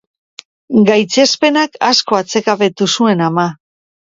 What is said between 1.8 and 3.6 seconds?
asko atsekabetu zuen ama.